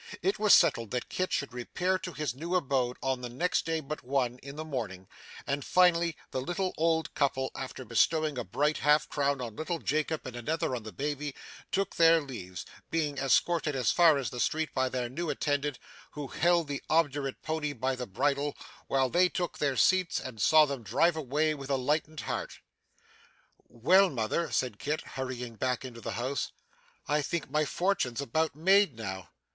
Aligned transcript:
It 0.23 0.39
was 0.39 0.55
settled 0.55 0.89
that 0.89 1.09
Kit 1.09 1.31
should 1.31 1.53
repair 1.53 1.99
to 1.99 2.11
his 2.11 2.33
new 2.33 2.55
abode 2.55 2.97
on 3.03 3.21
the 3.21 3.29
next 3.29 3.67
day 3.67 3.81
but 3.81 4.01
one, 4.03 4.39
in 4.39 4.55
the 4.55 4.65
morning; 4.65 5.07
and 5.45 5.63
finally, 5.63 6.17
the 6.31 6.41
little 6.41 6.73
old 6.75 7.13
couple, 7.13 7.51
after 7.53 7.85
bestowing 7.85 8.35
a 8.35 8.43
bright 8.43 8.79
half 8.79 9.07
crown 9.07 9.39
on 9.41 9.55
little 9.55 9.77
Jacob 9.77 10.25
and 10.25 10.35
another 10.35 10.75
on 10.75 10.81
the 10.81 10.91
baby, 10.91 11.35
took 11.71 11.97
their 11.97 12.19
leaves; 12.19 12.65
being 12.89 13.19
escorted 13.19 13.75
as 13.75 13.91
far 13.91 14.17
as 14.17 14.31
the 14.31 14.39
street 14.39 14.73
by 14.73 14.89
their 14.89 15.07
new 15.07 15.29
attendant, 15.29 15.77
who 16.13 16.29
held 16.29 16.67
the 16.67 16.81
obdurate 16.89 17.39
pony 17.43 17.71
by 17.71 17.95
the 17.95 18.07
bridle 18.07 18.57
while 18.87 19.07
they 19.07 19.29
took 19.29 19.59
their 19.59 19.77
seats, 19.77 20.19
and 20.19 20.41
saw 20.41 20.65
them 20.65 20.81
drive 20.81 21.15
away 21.15 21.53
with 21.53 21.69
a 21.69 21.77
lightened 21.77 22.21
heart. 22.21 22.59
'Well, 23.67 24.09
mother,' 24.09 24.49
said 24.51 24.79
Kit, 24.79 25.01
hurrying 25.09 25.57
back 25.57 25.85
into 25.85 26.01
the 26.01 26.13
house, 26.13 26.51
'I 27.07 27.21
think 27.21 27.51
my 27.51 27.65
fortune's 27.65 28.19
about 28.19 28.55
made 28.55 28.97
now. 28.97 29.29